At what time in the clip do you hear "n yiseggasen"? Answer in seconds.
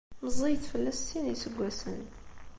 1.25-2.01